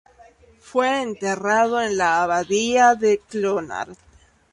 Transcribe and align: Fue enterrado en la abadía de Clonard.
Fue 0.57 1.03
enterrado 1.03 1.79
en 1.79 1.95
la 1.95 2.23
abadía 2.23 2.95
de 2.95 3.19
Clonard. 3.19 3.95